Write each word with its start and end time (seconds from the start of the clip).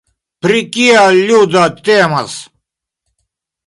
Pri 0.45 0.61
kia 0.77 1.03
ludo 1.19 1.63
temas? 1.91 2.43